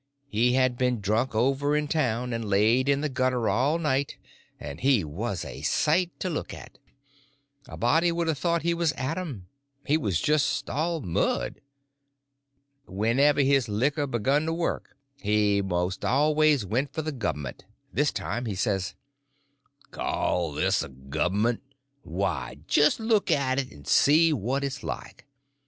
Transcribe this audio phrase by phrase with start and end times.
[0.29, 4.17] He had been drunk over in town, and laid in the gutter all night,
[4.59, 6.79] and he was a sight to look at.
[7.67, 11.61] A body would a thought he was Adam—he was just all mud.
[12.87, 18.47] Whenever his liquor begun to work he most always went for the govment, this time
[18.47, 18.95] he says:
[19.91, 21.59] "Call this a govment!
[22.01, 25.27] why, just look at it and see what it's like.